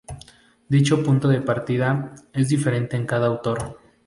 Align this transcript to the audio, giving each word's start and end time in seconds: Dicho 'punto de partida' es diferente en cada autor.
Dicho 0.73 1.03
'punto 1.03 1.27
de 1.27 1.41
partida' 1.43 2.15
es 2.33 2.49
diferente 2.49 2.97
en 2.97 3.05
cada 3.05 3.27
autor. 3.27 3.77